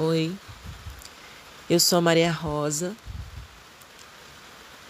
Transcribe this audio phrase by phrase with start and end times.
[0.00, 0.32] Oi,
[1.68, 2.94] eu sou a Maria Rosa.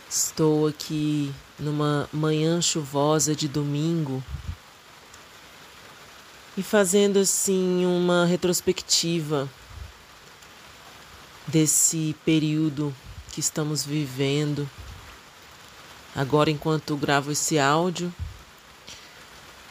[0.06, 4.22] Estou aqui numa manhã chuvosa de domingo
[6.58, 9.48] e fazendo assim uma retrospectiva
[11.46, 12.94] desse período
[13.32, 14.68] que estamos vivendo.
[16.14, 18.14] Agora, enquanto gravo esse áudio,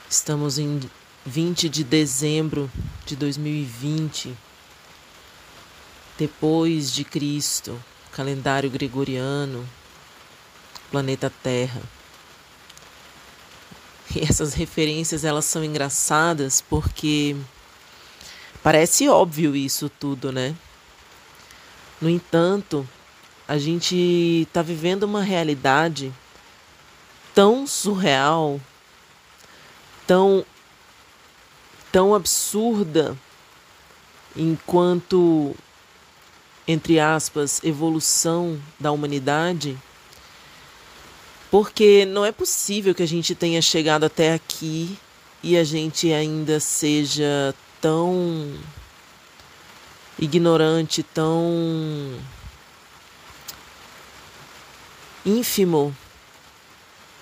[0.09, 0.79] estamos em
[1.27, 2.71] 20 de dezembro
[3.05, 4.35] de 2020,
[6.17, 7.79] depois de Cristo,
[8.11, 9.67] calendário gregoriano,
[10.89, 11.81] planeta Terra.
[14.15, 17.35] E essas referências elas são engraçadas porque
[18.63, 20.55] parece óbvio isso tudo, né?
[21.99, 22.87] No entanto,
[23.47, 26.13] a gente está vivendo uma realidade
[27.33, 28.59] tão surreal,
[30.05, 30.45] tão
[31.91, 33.17] tão absurda
[34.35, 35.55] enquanto
[36.67, 39.77] entre aspas evolução da humanidade?
[41.49, 44.97] Porque não é possível que a gente tenha chegado até aqui
[45.41, 48.53] e a gente ainda seja tão
[50.19, 52.19] ignorante, tão
[55.25, 55.95] ínfimo,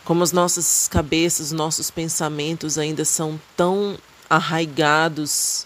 [0.03, 3.97] como as nossas cabeças, nossos pensamentos ainda são tão
[4.30, 5.65] arraigados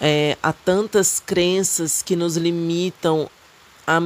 [0.00, 3.30] é, a tantas crenças que nos limitam
[3.86, 3.98] a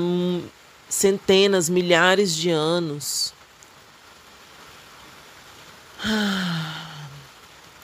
[0.89, 3.33] centenas, milhares de anos.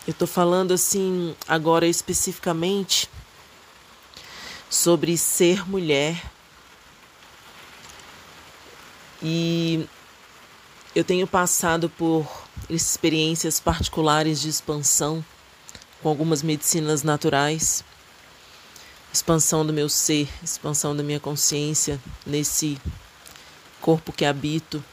[0.06, 3.10] Eu estou falando assim agora especificamente
[4.70, 6.30] sobre ser mulher.
[9.20, 9.88] E
[10.94, 12.24] eu tenho passado por
[12.70, 15.24] experiências particulares de expansão
[16.00, 17.84] com algumas medicinas naturais
[19.16, 22.78] expansão do meu ser, expansão da minha consciência nesse
[23.80, 24.84] corpo que habito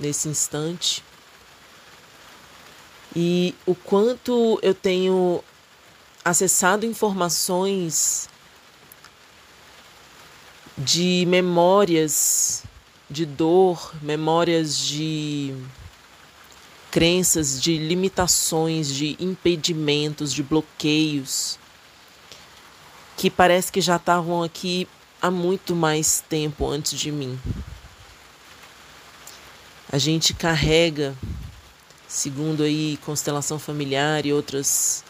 [0.00, 1.04] nesse instante.
[3.14, 5.42] E o quanto eu tenho
[6.24, 8.28] acessado informações
[10.76, 12.64] de memórias
[13.08, 15.54] de dor, memórias de
[16.90, 21.58] crenças, de limitações, de impedimentos, de bloqueios
[23.18, 24.86] que parece que já estavam aqui
[25.20, 27.36] há muito mais tempo antes de mim.
[29.90, 31.16] A gente carrega,
[32.06, 35.02] segundo aí constelação familiar e outras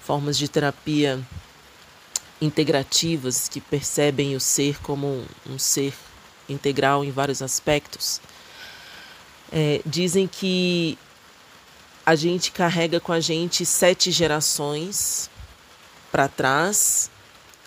[0.00, 1.20] formas de terapia
[2.40, 5.92] integrativas que percebem o ser como um, ser
[6.48, 8.20] integral em vários aspectos,
[9.50, 10.96] é, dizem que
[12.04, 15.28] a gente carrega com a gente sete gerações
[16.12, 17.10] para trás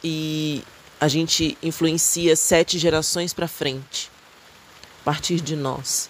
[0.04, 0.64] e
[1.00, 4.12] a gente influencia sete gerações para frente,
[5.02, 6.10] a partir de nós.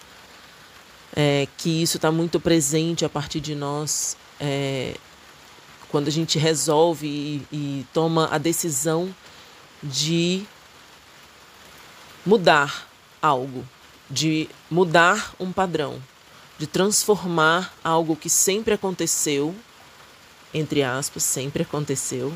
[1.15, 4.95] É, que isso está muito presente a partir de nós, é,
[5.89, 9.13] quando a gente resolve e, e toma a decisão
[9.81, 10.45] de
[12.25, 12.87] mudar
[13.21, 13.67] algo,
[14.09, 16.01] de mudar um padrão,
[16.57, 19.55] de transformar algo que sempre aconteceu,
[20.53, 22.33] entre aspas, sempre aconteceu,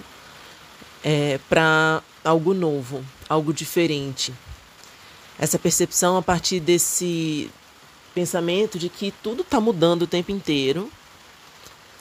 [1.04, 4.34] é, para algo novo, algo diferente.
[5.38, 7.50] Essa percepção a partir desse
[8.14, 10.90] pensamento de que tudo está mudando o tempo inteiro,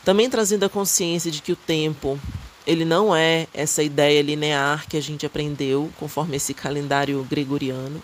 [0.04, 2.18] também trazendo a consciência de que o tempo
[2.66, 8.00] ele não é essa ideia linear que a gente aprendeu conforme esse calendário gregoriano.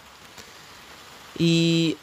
[1.38, 1.96] E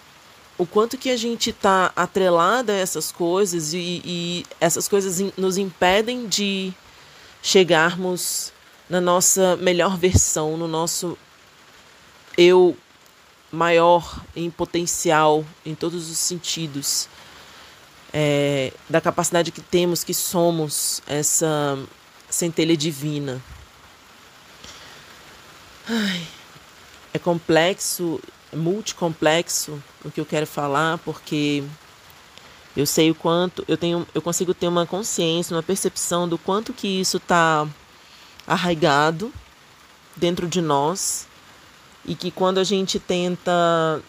[0.58, 5.58] o quanto que a gente está atrelada a essas coisas e, e essas coisas nos
[5.58, 6.74] impedem de
[7.42, 8.54] chegarmos
[8.90, 11.18] na nossa melhor versão, no nosso
[12.38, 12.78] eu
[13.52, 17.08] maior em potencial, em todos os sentidos,
[18.14, 21.78] é, da capacidade que temos, que somos essa
[22.30, 23.42] centelha divina.
[25.88, 26.28] Ai,
[27.14, 28.20] é complexo,
[28.52, 31.64] é multicomplexo o que eu quero falar, porque
[32.76, 36.74] eu sei o quanto, eu tenho, eu consigo ter uma consciência, uma percepção do quanto
[36.74, 37.68] que isso está
[38.48, 39.34] arraigado
[40.16, 41.28] dentro de nós
[42.06, 44.02] e que quando a gente tenta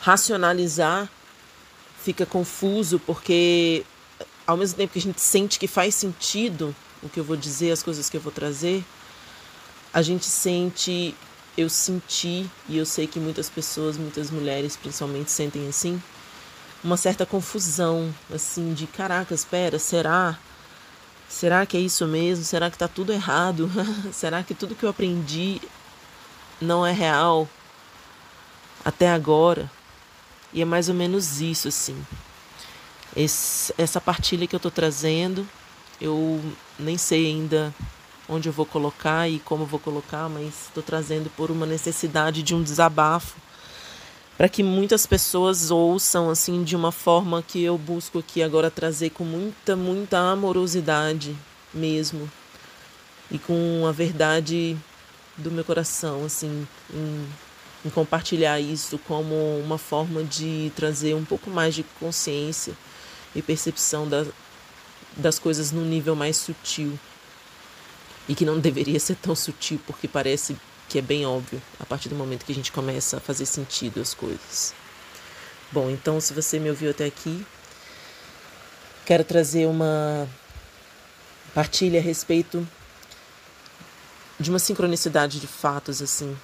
[0.00, 1.08] racionalizar
[2.02, 3.84] fica confuso porque
[4.46, 7.70] ao mesmo tempo que a gente sente que faz sentido o que eu vou dizer,
[7.70, 8.84] as coisas que eu vou trazer,
[9.92, 11.14] a gente sente,
[11.56, 16.02] eu senti e eu sei que muitas pessoas, muitas mulheres principalmente sentem assim,
[16.82, 20.38] uma certa confusão, assim, de caraca, espera, será?
[21.28, 22.44] Será que é isso mesmo?
[22.44, 23.70] Será que está tudo errado?
[24.12, 25.60] Será que tudo que eu aprendi
[26.60, 27.48] não é real
[28.84, 29.70] até agora?
[30.52, 31.96] E é mais ou menos isso, assim.
[33.14, 35.46] Esse, essa partilha que eu estou trazendo,
[36.00, 36.40] eu
[36.78, 37.74] nem sei ainda
[38.28, 42.42] onde eu vou colocar e como eu vou colocar, mas estou trazendo por uma necessidade
[42.42, 43.36] de um desabafo
[44.38, 49.10] para que muitas pessoas ouçam assim de uma forma que eu busco aqui agora trazer
[49.10, 51.36] com muita, muita amorosidade
[51.74, 52.30] mesmo.
[53.32, 54.78] E com a verdade
[55.36, 57.28] do meu coração, assim, em,
[57.84, 62.74] em compartilhar isso como uma forma de trazer um pouco mais de consciência
[63.34, 64.24] e percepção da,
[65.16, 66.96] das coisas num nível mais sutil.
[68.28, 70.56] E que não deveria ser tão sutil porque parece
[70.88, 74.00] que é bem óbvio a partir do momento que a gente começa a fazer sentido
[74.00, 74.74] as coisas.
[75.70, 77.46] Bom, então se você me ouviu até aqui,
[79.04, 80.26] quero trazer uma
[81.54, 82.66] partilha a respeito
[84.40, 86.36] de uma sincronicidade de fatos assim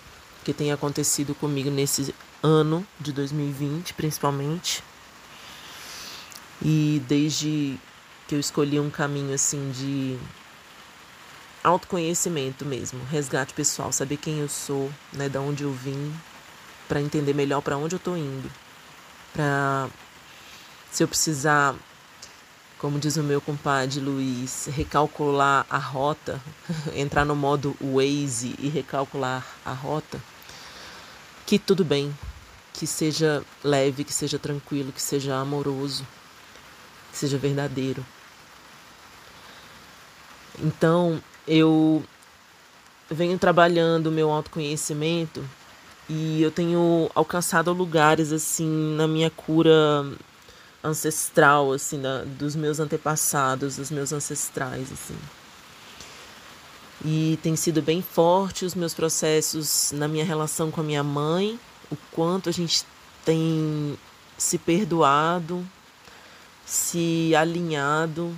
[0.44, 4.85] que tem acontecido comigo nesse ano de 2020, principalmente.
[6.62, 7.79] E desde
[8.29, 10.19] que eu escolhi um caminho assim de
[11.64, 16.14] autoconhecimento mesmo, resgate pessoal, saber quem eu sou, né, da onde eu vim,
[16.87, 18.50] para entender melhor para onde eu tô indo.
[19.32, 19.88] Para
[20.93, 21.75] se eu precisar,
[22.78, 26.40] como diz o meu compadre Luiz, recalcular a rota,
[26.94, 30.20] entrar no modo Waze e recalcular a rota,
[31.46, 32.17] que tudo bem,
[32.75, 36.06] que seja leve, que seja tranquilo, que seja amoroso,
[37.10, 38.05] que seja verdadeiro.
[40.58, 42.02] Então, eu
[43.11, 45.44] venho trabalhando o meu autoconhecimento
[46.08, 50.06] e eu tenho alcançado lugares assim na minha cura
[50.82, 55.17] ancestral assim da, dos meus antepassados, dos meus ancestrais assim.
[57.05, 61.58] E tem sido bem forte os meus processos na minha relação com a minha mãe,
[61.91, 62.85] o quanto a gente
[63.25, 63.99] tem
[64.38, 65.64] se perdoado,
[66.64, 68.35] se alinhado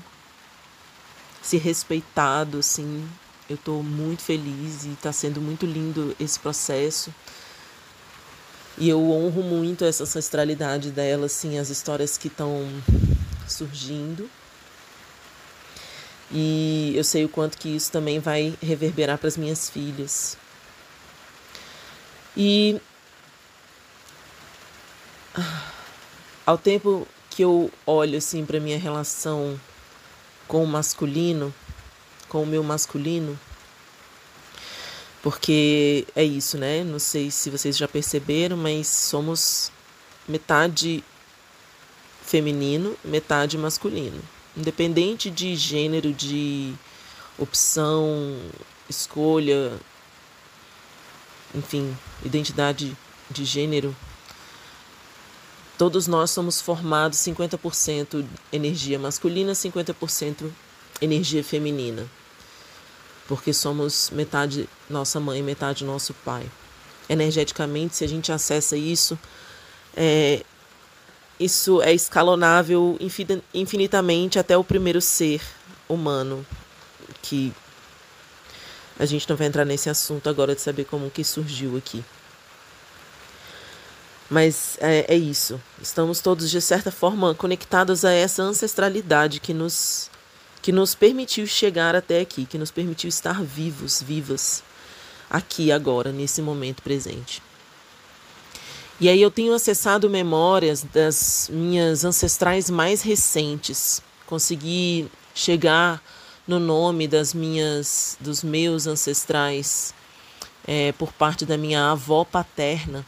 [1.47, 3.09] se respeitado, assim.
[3.49, 7.15] Eu estou muito feliz e está sendo muito lindo esse processo.
[8.77, 12.69] E eu honro muito essa ancestralidade dela, assim, as histórias que estão
[13.47, 14.29] surgindo.
[16.33, 20.37] E eu sei o quanto que isso também vai reverberar para as minhas filhas.
[22.37, 22.81] E
[26.45, 29.59] ao tempo que eu olho assim para minha relação
[30.47, 31.53] com o masculino,
[32.29, 33.39] com o meu masculino,
[35.23, 36.85] porque é isso, né?
[36.85, 39.73] Não sei se vocês já perceberam, mas somos
[40.29, 41.03] metade
[42.23, 44.23] feminino, metade masculino.
[44.57, 46.73] Independente de gênero, de
[47.39, 48.37] opção,
[48.89, 49.73] escolha,
[51.55, 52.97] enfim, identidade
[53.31, 53.95] de gênero,
[55.79, 60.51] Todos nós somos formados 50% energia masculina, 50%
[61.03, 62.07] energia feminina.
[63.29, 66.49] Porque somos metade nossa mãe, metade nosso pai.
[67.09, 69.19] Energeticamente, se a gente acessa isso,
[69.95, 70.43] é,
[71.39, 72.99] isso é escalonável
[73.53, 75.43] infinitamente até o primeiro ser
[75.89, 76.45] humano,
[77.23, 77.53] que
[78.99, 82.03] a gente não vai entrar nesse assunto agora de saber como que surgiu aqui.
[84.29, 85.61] Mas é, é, isso.
[85.81, 90.11] Estamos todos, de certa forma, conectados a essa ancestralidade que nos,
[90.61, 94.65] que nos permitiu chegar até aqui, que nos permitiu estar vivos, vivas,
[95.31, 97.41] aqui, agora, nesse momento presente.
[98.99, 104.03] E aí eu tenho acessado memórias das minhas ancestrais mais recentes.
[104.27, 106.03] Consegui chegar
[106.49, 109.95] no nome das minhas, dos meus ancestrais
[110.67, 113.05] é, por parte da minha avó paterna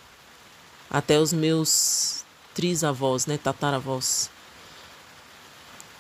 [0.91, 4.31] até os meus trisavós, né, tataravós.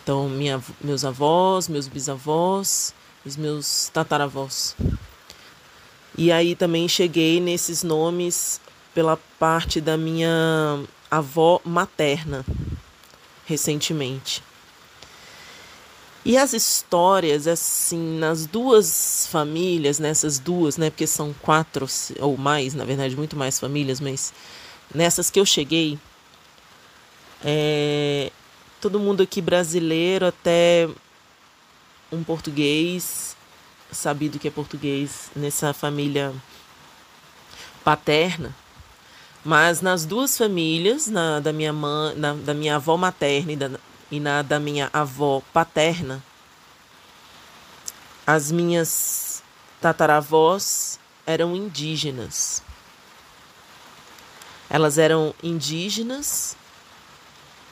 [0.02, 4.75] Então, minha, meus avós, meus bisavós, os meus tataravós.
[6.16, 8.61] E aí também cheguei nesses nomes
[8.95, 12.45] pela parte da minha avó materna,
[13.47, 14.42] recentemente.
[16.25, 20.90] E as histórias, assim, nas duas famílias, nessas duas, né?
[20.90, 21.87] Porque são quatro
[22.21, 24.33] ou mais, na verdade, muito mais famílias, mas
[24.95, 25.99] nessas que eu cheguei,
[27.45, 28.33] é,
[28.80, 30.88] todo mundo aqui brasileiro, até
[32.11, 33.37] um português,
[33.92, 36.33] sabido que é português, nessa família
[37.85, 38.54] paterna.
[39.45, 43.71] Mas nas duas famílias, na da minha mãe, na, da minha avó materna e, da,
[44.11, 46.23] e na da minha avó paterna,
[48.26, 49.42] As minhas
[49.80, 52.62] tataravós eram indígenas.
[54.71, 56.57] Elas eram indígenas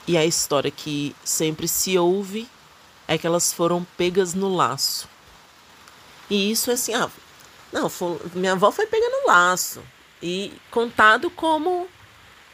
[0.07, 2.49] e a história que sempre se ouve
[3.09, 5.09] é que elas foram pegas no laço.
[6.31, 7.11] E isso é assim, ah,
[7.73, 9.83] não, foi, minha avó foi pega no laço
[10.23, 11.87] e contado como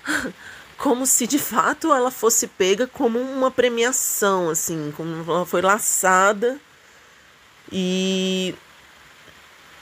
[0.76, 6.60] como se de fato ela fosse pega como uma premiação, assim, como ela foi laçada
[7.70, 8.54] e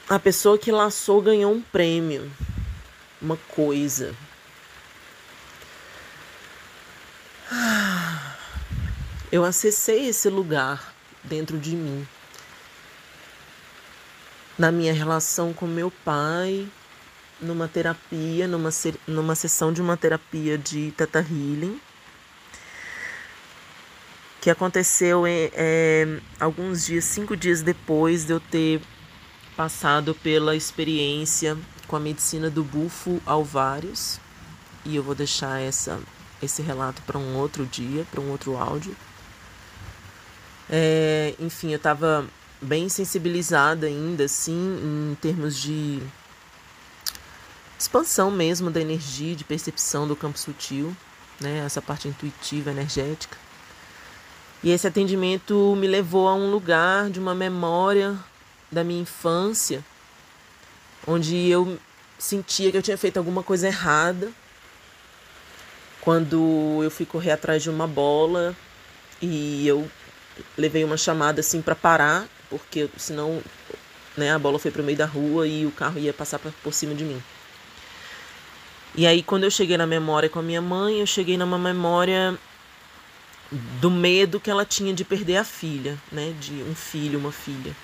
[0.09, 2.31] a pessoa que laçou ganhou um prêmio,
[3.23, 4.15] uma coisa.
[9.33, 12.07] Eu acessei esse lugar dentro de mim.
[14.59, 16.69] Na minha relação com meu pai,
[17.41, 18.71] numa terapia, numa,
[19.07, 21.81] numa sessão de uma terapia de Teta Healing,
[24.41, 28.81] que aconteceu é, alguns dias, cinco dias depois de eu ter
[29.57, 34.19] passado pela experiência com a medicina do bufo alvários.
[34.85, 36.01] E eu vou deixar essa,
[36.43, 38.97] esse relato para um outro dia, para um outro áudio.
[40.69, 42.27] É, enfim, eu estava
[42.61, 46.01] bem sensibilizada ainda, assim, em termos de
[47.79, 50.95] expansão mesmo da energia, de percepção do campo sutil,
[51.41, 51.65] né?
[51.65, 53.37] Essa parte intuitiva, energética.
[54.63, 58.19] E esse atendimento me levou a um lugar de uma memória
[58.71, 59.83] da minha infância,
[61.07, 61.79] onde eu
[62.19, 64.31] sentia que eu tinha feito alguma coisa errada.
[66.01, 68.57] Quando eu fui correr atrás de uma bola
[69.21, 69.89] e eu
[70.57, 73.43] levei uma chamada assim para parar, porque senão
[74.17, 76.73] né, a bola foi para o meio da rua e o carro ia passar por
[76.73, 77.23] cima de mim.
[78.95, 82.37] E aí, quando eu cheguei na memória com a minha mãe, eu cheguei numa memória
[83.81, 86.35] do medo que ela tinha de perder a filha, né?
[86.41, 87.75] De um filho, uma filha.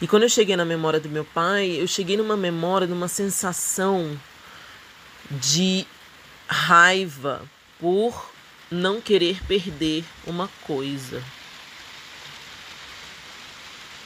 [0.00, 4.18] E quando eu cheguei na memória do meu pai, eu cheguei numa memória, numa sensação
[5.30, 5.86] de
[6.52, 7.42] raiva
[7.80, 8.30] por
[8.70, 11.22] não querer perder uma coisa.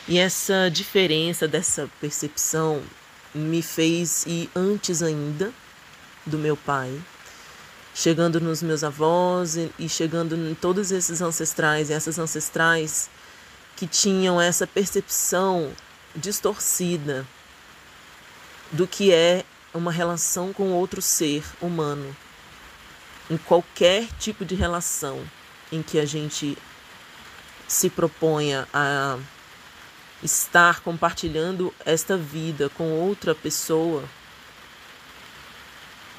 [0.08, 2.82] E essa diferença dessa percepção
[3.34, 5.52] me fez ir antes ainda
[6.24, 6.98] do meu pai,
[7.94, 13.10] chegando nos meus avós e, chegando em todos esses ancestrais e essas ancestrais
[13.76, 15.72] que tinham essa percepção
[16.14, 17.26] distorcida
[18.72, 22.16] do que é uma relação com outro ser humano.
[23.30, 25.24] Em qualquer tipo de relação
[25.72, 26.56] em que a gente
[27.66, 29.18] se proponha a
[30.22, 34.04] estar compartilhando esta vida com outra pessoa,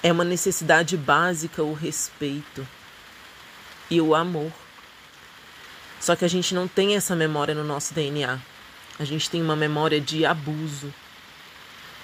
[0.04, 2.68] é uma necessidade básica o respeito
[3.90, 4.52] e o amor.
[6.00, 8.40] Só que a gente não tem essa memória no nosso DNA.
[9.00, 10.94] A gente tem uma memória de abuso,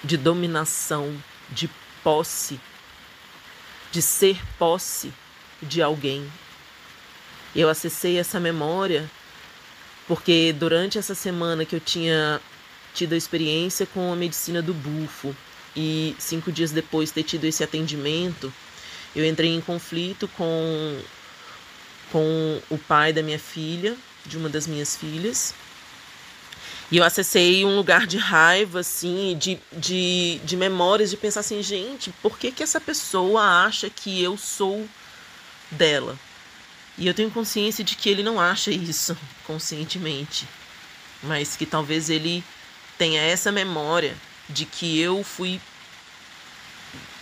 [0.02, 1.16] de dominação,
[1.50, 1.70] de
[2.02, 2.60] posse,
[3.94, 5.12] de ser posse
[5.62, 6.28] de alguém.
[7.54, 9.08] Eu acessei essa memória
[10.08, 12.40] porque durante essa semana que eu tinha
[12.92, 15.34] tido a experiência com a medicina do bufo,
[15.76, 18.52] e cinco dias depois ter tido esse atendimento,
[19.14, 21.00] eu entrei em conflito com,
[22.10, 23.96] com o pai da minha filha,
[24.26, 25.54] de uma das minhas filhas.
[26.90, 31.62] E eu acessei um lugar de raiva, assim, de, de, de memórias, de pensar assim,
[31.62, 34.86] gente, por que, que essa pessoa acha que eu sou
[35.70, 36.18] dela?
[36.96, 40.46] E eu tenho consciência de que ele não acha isso conscientemente,
[41.22, 42.44] mas que talvez ele
[42.98, 44.16] tenha essa memória
[44.48, 45.60] de que eu fui,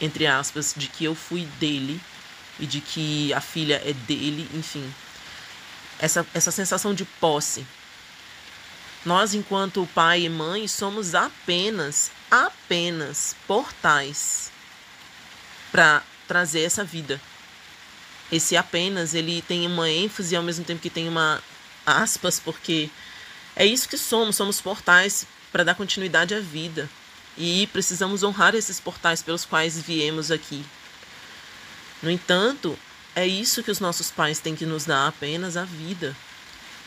[0.01, 2.01] entre aspas, de que eu fui dele
[2.59, 4.93] e de que a filha é dele, enfim.
[5.99, 7.65] Essa, essa sensação de posse.
[9.05, 14.53] Nós, enquanto pai e mãe, somos apenas, apenas portais
[15.73, 17.21] para trazer essa vida.
[18.31, 21.43] Esse apenas, ele tem uma ênfase ao mesmo tempo que tem uma
[21.85, 22.89] aspas, porque
[23.57, 26.89] é isso que somos, somos portais para dar continuidade à vida.
[27.37, 30.65] E precisamos honrar esses portais pelos quais viemos aqui.
[32.03, 32.79] No entanto,
[33.15, 36.17] é isso que os nossos pais têm que nos dar apenas a vida.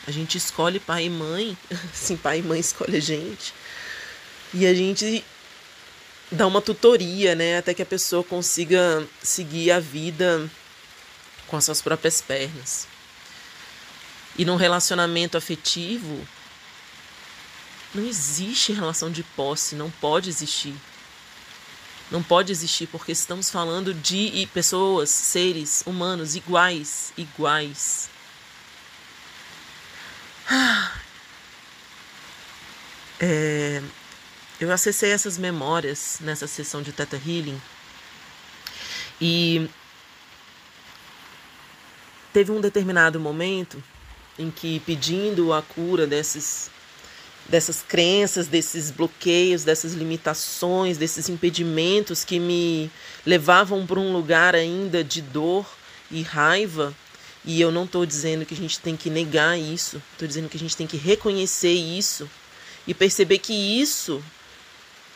[0.06, 1.56] A gente escolhe pai e mãe,
[1.92, 3.52] sim, pai e mãe escolhe a gente.
[4.54, 5.24] E a gente
[6.30, 10.48] dá uma tutoria, né, até que a pessoa consiga seguir a vida
[11.46, 12.86] com as suas próprias pernas.
[14.38, 16.26] E num relacionamento afetivo,
[17.94, 20.74] não existe relação de posse, não pode existir.
[22.10, 28.08] Não pode existir porque estamos falando de pessoas, seres humanos iguais, iguais.
[33.18, 33.80] É,
[34.60, 37.60] eu acessei essas memórias nessa sessão de Theta Healing
[39.18, 39.70] e
[42.32, 43.82] teve um determinado momento
[44.38, 46.70] em que pedindo a cura desses
[47.48, 52.90] dessas crenças, desses bloqueios, dessas limitações, desses impedimentos que me
[53.24, 55.66] levavam para um lugar ainda de dor
[56.10, 56.92] e raiva.
[57.46, 60.56] E eu não estou dizendo que a gente tem que negar isso, estou dizendo que
[60.56, 62.28] a gente tem que reconhecer isso
[62.86, 64.22] e perceber que isso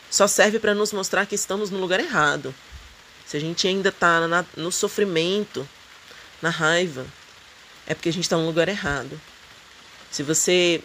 [0.09, 2.55] só serve para nos mostrar que estamos no lugar errado.
[3.25, 5.67] Se a gente ainda está no sofrimento,
[6.41, 7.05] na raiva,
[7.85, 9.19] é porque a gente está no lugar errado.
[10.09, 10.81] Se você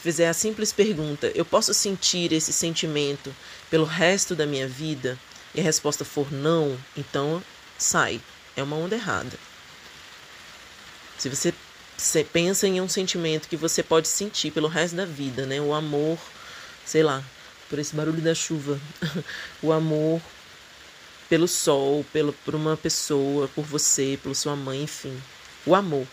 [0.00, 3.34] fizer a simples pergunta: eu posso sentir esse sentimento
[3.70, 5.18] pelo resto da minha vida?
[5.54, 7.42] E a resposta for não, então
[7.78, 8.20] sai.
[8.56, 9.38] É uma onda errada.
[11.22, 15.60] Se você, pensa em um sentimento que você pode sentir pelo resto da vida, né?
[15.60, 16.18] O amor,
[16.84, 17.22] sei lá,
[17.70, 18.80] por esse barulho da chuva,
[19.62, 20.20] o amor
[21.28, 25.16] pelo sol, pelo, por uma pessoa, por você, pela sua mãe, enfim.
[25.64, 26.08] O amor.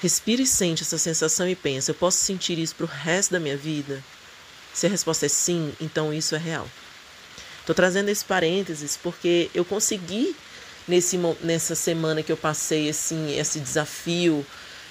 [0.00, 3.40] Respira e sente essa sensação e pensa: eu posso sentir isso para o resto da
[3.40, 4.00] minha vida?
[4.72, 6.70] Se a resposta é sim, então isso é real.
[7.58, 10.36] Estou trazendo esse parênteses porque eu consegui,
[10.88, 14.44] nesse, nessa semana que eu passei assim, esse desafio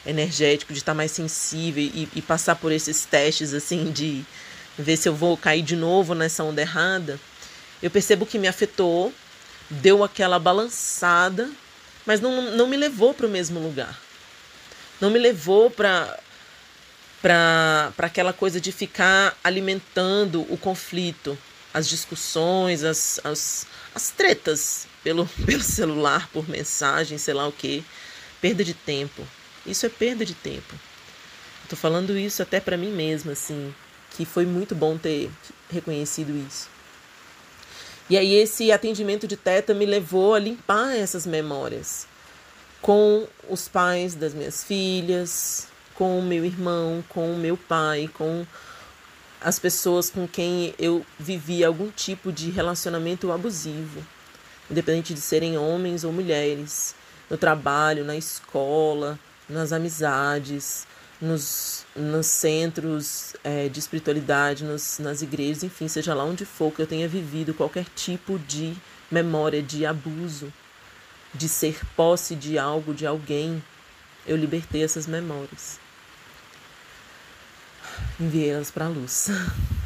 [0.05, 4.23] energético de estar mais sensível e, e passar por esses testes assim de
[4.77, 7.19] ver se eu vou cair de novo nessa onda errada,
[7.81, 9.13] eu percebo que me afetou,
[9.69, 11.49] deu aquela balançada,
[12.05, 13.99] mas não, não me levou para o mesmo lugar.
[15.01, 16.17] Não me levou para
[17.19, 21.37] para aquela coisa de ficar alimentando o conflito,
[21.73, 27.81] as discussões, as, as, as tretas pelo, pelo celular, por mensagem, sei lá o que.
[28.41, 29.25] Perda de tempo.
[29.65, 30.75] Isso é perda de tempo.
[31.63, 33.73] Estou falando isso até para mim mesma, assim,
[34.11, 35.31] que foi muito bom ter
[35.71, 36.69] reconhecido isso.
[38.09, 42.05] E aí esse atendimento de teta me levou a limpar essas memórias
[42.81, 48.45] com os pais das minhas filhas, com o meu irmão, com o meu pai, com
[49.39, 54.05] as pessoas com quem eu vivi algum tipo de relacionamento abusivo,
[54.69, 56.95] independente de serem homens ou mulheres,
[57.29, 60.87] no trabalho, na escola, nas amizades,
[61.21, 66.81] nos, nos centros é, de espiritualidade, nos, nas igrejas, enfim, seja lá onde for que
[66.81, 68.75] eu tenha vivido qualquer tipo de
[69.09, 70.51] memória de abuso
[71.33, 73.63] de ser posse de algo, de alguém,
[74.25, 75.79] eu libertei essas memórias.
[78.19, 79.29] Enviei elas para a luz.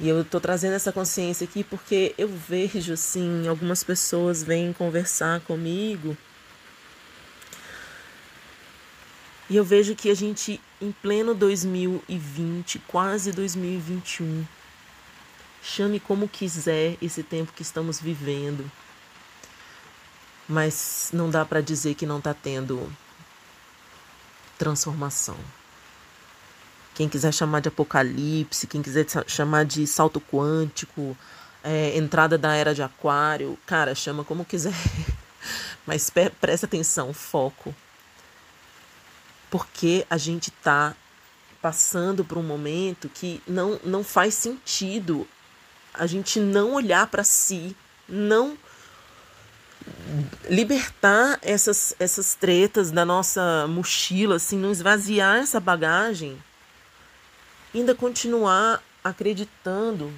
[0.00, 5.40] E eu estou trazendo essa consciência aqui porque eu vejo, assim, algumas pessoas vêm conversar
[5.40, 6.16] comigo.
[9.48, 14.44] E eu vejo que a gente, em pleno 2020, quase 2021,
[15.62, 18.68] chame como quiser esse tempo que estamos vivendo
[20.48, 22.90] mas não dá para dizer que não está tendo
[24.58, 25.36] transformação.
[26.94, 31.16] Quem quiser chamar de apocalipse, quem quiser chamar de salto quântico,
[31.62, 34.74] é, entrada da era de aquário, cara, chama como quiser.
[35.86, 37.74] Mas presta atenção, foco.
[39.50, 40.94] Porque a gente está
[41.60, 45.26] passando por um momento que não, não faz sentido
[45.94, 47.74] a gente não olhar para si,
[48.08, 48.58] não
[50.48, 56.36] libertar essas, essas tretas da nossa mochila, assim, não esvaziar essa bagagem,
[57.78, 60.12] ainda continuar acreditando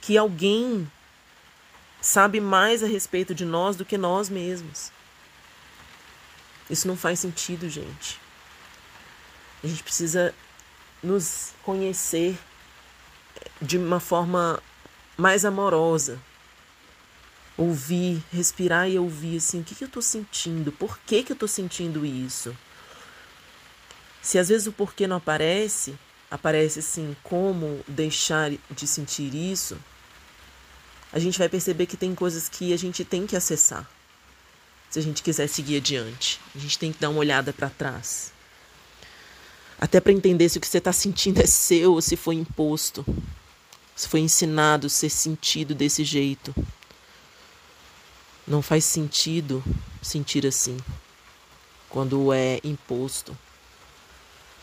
[0.00, 0.90] que alguém
[2.00, 4.92] sabe mais a respeito de nós do que nós mesmos.
[6.68, 8.18] Isso não faz sentido, gente.
[9.62, 10.34] A gente precisa
[11.02, 12.38] nos conhecer
[13.60, 14.62] de uma forma
[15.16, 16.18] mais amorosa,
[17.56, 20.72] ouvir, respirar e ouvir assim, o que, que eu estou sentindo?
[20.72, 22.56] Por que, que eu estou sentindo isso?
[24.20, 25.96] Se às vezes o porquê não aparece,
[26.30, 29.76] aparece assim, como deixar de sentir isso,
[31.12, 33.88] a gente vai perceber que tem coisas que a gente tem que acessar.
[34.90, 38.32] Se a gente quiser seguir adiante, a gente tem que dar uma olhada para trás.
[39.78, 43.04] Até para entender se o que você está sentindo é seu ou se foi imposto.
[43.94, 46.54] Se foi ensinado ser sentido desse jeito.
[48.46, 49.62] Não faz sentido
[50.02, 50.76] sentir assim
[51.88, 53.36] quando é imposto.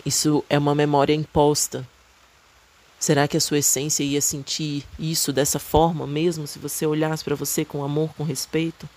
[0.05, 1.87] Isso é uma memória imposta.
[2.99, 7.35] Será que a sua essência ia sentir isso dessa forma mesmo se você olhasse para
[7.35, 8.87] você com amor, com respeito?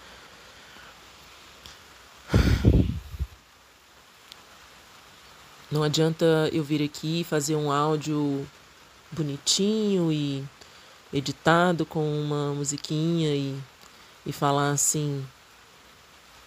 [5.71, 8.47] Não adianta eu vir aqui fazer um áudio
[9.11, 10.45] bonitinho e
[11.13, 13.59] editado com uma musiquinha e,
[14.27, 15.27] e falar assim: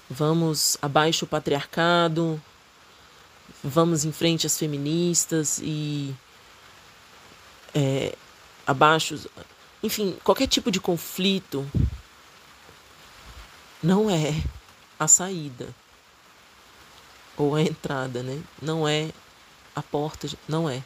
[0.10, 2.41] vamos abaixo o patriarcado,
[3.63, 6.13] vamos em frente as feministas e
[7.73, 8.15] é,
[8.65, 9.29] abaixo.
[9.83, 11.69] Enfim, qualquer tipo de conflito
[13.81, 14.33] não é
[14.99, 15.73] a saída
[17.38, 18.41] ou a entrada, né?
[18.62, 19.12] Não é
[19.75, 20.83] a porta, não é.